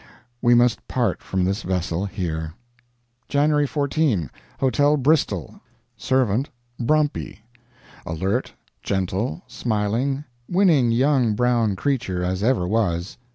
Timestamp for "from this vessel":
1.21-2.07